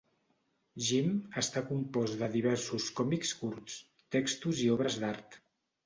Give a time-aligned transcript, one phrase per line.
[0.87, 3.79] 'Jim' està compost de diversos còmics curts,
[4.19, 5.43] textos i obres d'art.